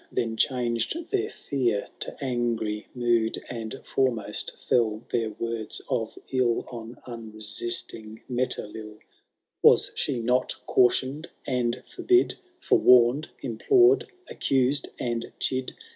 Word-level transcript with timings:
Then 0.11 0.35
changed 0.35 0.97
their 1.11 1.29
fear 1.29 1.89
to 1.99 2.13
azigry 2.19 2.87
moed, 2.97 3.37
And 3.51 3.79
foremost 3.85 4.57
feU 4.57 5.05
their 5.11 5.29
words 5.29 5.79
of 5.89 6.17
ill 6.31 6.65
On 6.71 6.97
unresisting 7.05 8.21
Metelill: 8.27 8.97
Was 9.61 9.91
she 9.93 10.19
not 10.19 10.55
cautioned 10.65 11.27
and 11.45 11.83
forbid. 11.85 12.39
Forewarned, 12.61 13.29
implored, 13.43 14.07
accused, 14.27 14.89
and 14.97 15.31
chid. 15.39 15.75